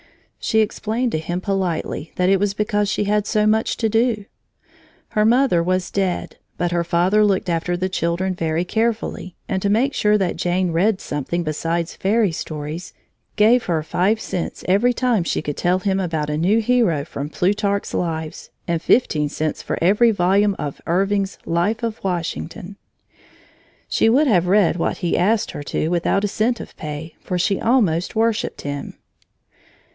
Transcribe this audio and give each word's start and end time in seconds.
She 0.39 0.61
explained 0.61 1.11
to 1.11 1.19
him 1.19 1.39
politely 1.39 2.11
that 2.15 2.27
it 2.27 2.39
was 2.39 2.55
because 2.55 2.89
she 2.89 3.03
had 3.03 3.27
so 3.27 3.45
much 3.45 3.77
to 3.77 3.87
do. 3.87 4.25
Her 5.09 5.23
mother 5.23 5.61
was 5.61 5.91
dead, 5.91 6.37
but 6.57 6.71
her 6.71 6.83
father 6.83 7.23
looked 7.23 7.47
after 7.47 7.77
the 7.77 7.87
children 7.87 8.33
very 8.33 8.65
carefully, 8.65 9.35
and 9.47 9.61
to 9.61 9.69
make 9.69 9.93
sure 9.93 10.17
that 10.17 10.37
Jane 10.37 10.71
read 10.71 10.99
something 10.99 11.43
besides 11.43 11.93
fairy 11.95 12.31
stories, 12.31 12.93
gave 13.35 13.65
her 13.65 13.83
five 13.83 14.19
cents 14.19 14.63
every 14.67 14.91
time 14.93 15.23
she 15.23 15.43
could 15.43 15.57
tell 15.57 15.77
him 15.77 15.99
about 15.99 16.31
a 16.31 16.37
new 16.37 16.57
hero 16.59 17.05
from 17.05 17.29
Plutarch's 17.29 17.93
Lives 17.93 18.49
and 18.67 18.81
fifteen 18.81 19.29
cents 19.29 19.61
for 19.61 19.77
every 19.79 20.09
volume 20.09 20.55
of 20.57 20.81
Irving's 20.87 21.37
Life 21.45 21.83
of 21.83 22.03
Washington. 22.03 22.77
She 23.87 24.09
would 24.09 24.25
have 24.25 24.47
read 24.47 24.77
what 24.77 24.97
he 24.97 25.15
asked 25.15 25.51
her 25.51 25.61
to 25.61 25.89
without 25.89 26.23
a 26.23 26.27
cent 26.27 26.59
of 26.59 26.75
pay, 26.75 27.13
for 27.19 27.37
she 27.37 27.59
almost 27.61 28.15
worshiped 28.15 28.61
him. 28.61 28.95